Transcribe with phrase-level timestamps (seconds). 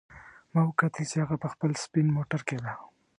[0.53, 2.73] ما وکتل چې هغه په خپل سپین موټر کې ده